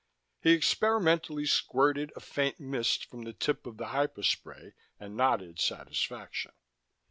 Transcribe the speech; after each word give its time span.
He 0.41 0.53
experimentally 0.53 1.45
squirted 1.45 2.11
a 2.15 2.21
faint 2.21 2.59
mist 2.59 3.05
from 3.05 3.21
the 3.21 3.33
tip 3.33 3.67
of 3.67 3.77
the 3.77 3.89
hypospray 3.89 4.73
and 4.99 5.15
nodded 5.15 5.59
satisfaction. 5.59 6.53